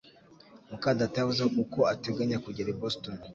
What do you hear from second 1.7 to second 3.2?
ateganya kugera i Boston?